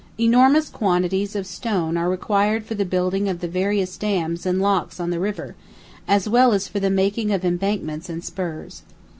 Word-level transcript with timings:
Enormous 0.19 0.67
quantities 0.67 1.35
of 1.35 1.45
stone 1.45 1.95
are 1.95 2.09
required 2.09 2.65
for 2.65 2.73
the 2.73 2.83
building 2.85 3.29
of 3.29 3.39
the 3.39 3.47
various 3.47 3.95
dams 3.97 4.47
and 4.47 4.59
locks 4.59 4.99
on 4.99 5.11
the 5.11 5.19
river, 5.19 5.53
as 6.07 6.27
well 6.27 6.53
as 6.53 6.67
for 6.67 6.79
the 6.79 6.89
making 6.89 7.31
of 7.31 7.45
embankments 7.45 8.09
and 8.09 8.23
"spurs." 8.25 8.81